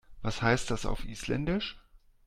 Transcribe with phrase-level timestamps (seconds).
[0.23, 1.77] Was heißt das auf Isländisch?